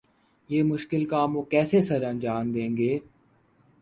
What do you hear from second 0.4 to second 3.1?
یہ مشکل کام وہ کیسے سرانجام دیں گے؟